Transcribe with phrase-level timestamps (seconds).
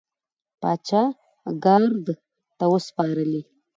[0.61, 1.01] پاچا
[1.63, 2.05] ګارد
[2.57, 3.41] ته وسپارلې.